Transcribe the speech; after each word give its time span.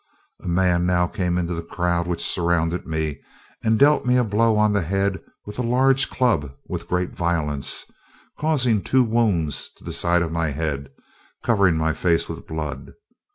A 0.41 0.47
man 0.47 0.87
now 0.87 1.05
came 1.05 1.37
into 1.37 1.53
the 1.53 1.61
crowd 1.61 2.07
which 2.07 2.25
surrounded 2.27 2.87
me, 2.87 3.19
and 3.63 3.77
dealt 3.77 4.03
me 4.03 4.17
a 4.17 4.23
blow 4.23 4.57
on 4.57 4.73
the 4.73 4.81
head 4.81 5.19
with 5.45 5.59
a 5.59 5.61
large 5.61 6.09
club 6.09 6.55
with 6.67 6.87
great 6.87 7.11
violence, 7.11 7.85
causing 8.39 8.81
two 8.81 9.03
wounds 9.03 9.69
on 9.79 9.85
the 9.85 9.93
side 9.93 10.23
of 10.23 10.31
my 10.31 10.49
head, 10.49 10.89
covering 11.43 11.77
my 11.77 11.93
face 11.93 12.27
with 12.27 12.47
blood. 12.47 12.93